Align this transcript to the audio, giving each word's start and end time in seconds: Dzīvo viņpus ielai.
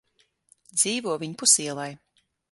Dzīvo 0.83 1.17
viņpus 1.25 1.53
ielai. 1.67 1.89